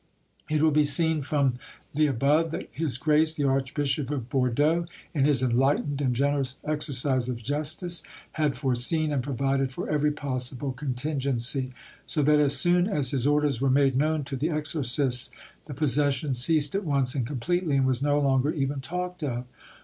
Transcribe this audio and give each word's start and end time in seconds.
It 0.49 0.63
will 0.63 0.71
be 0.71 0.83
seen 0.83 1.21
from 1.21 1.59
the 1.93 2.07
above 2.07 2.49
that 2.49 2.69
His 2.71 2.97
Grace 2.97 3.33
the 3.33 3.43
Archbishop 3.43 4.09
of 4.09 4.31
Bordeaux, 4.31 4.87
in 5.13 5.25
his 5.25 5.43
enlightened 5.43 6.01
and 6.01 6.15
generous 6.15 6.57
exercise 6.63 7.29
of 7.29 7.43
justice, 7.43 8.01
had 8.31 8.57
foreseen 8.57 9.13
and 9.13 9.21
provided 9.21 9.71
for 9.71 9.87
every 9.87 10.09
possible 10.09 10.71
contingency; 10.71 11.71
so 12.07 12.23
that 12.23 12.39
as 12.39 12.57
soon 12.57 12.87
as 12.87 13.11
his 13.11 13.27
orders 13.27 13.61
were 13.61 13.69
made 13.69 13.95
known 13.95 14.23
to 14.23 14.35
the 14.35 14.49
exorcists 14.49 15.29
the 15.67 15.75
possession 15.75 16.33
ceased 16.33 16.73
at 16.73 16.83
once 16.83 17.13
and 17.13 17.27
completely, 17.27 17.75
and 17.77 17.85
was 17.85 18.01
no 18.01 18.17
longer 18.19 18.51
even 18.51 18.79
talked 18.79 19.23
of. 19.23 19.45